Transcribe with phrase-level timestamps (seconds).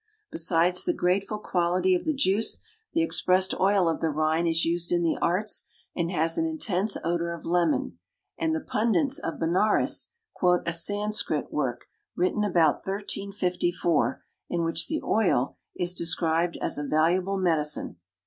[0.31, 2.57] Besides the grateful quality of the juice,
[2.91, 6.97] the expressed oil of the rind is used in the arts and has an intense
[7.03, 7.99] odor of lemon,
[8.35, 11.85] and the Pundits of Benares, quote a Sanskrit work,
[12.15, 17.97] written about 1354, in which the oil is described as a valuable medicine.